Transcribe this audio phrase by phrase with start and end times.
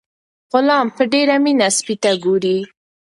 [0.51, 2.57] غلام په ډیره مینه سپي ته ګوري.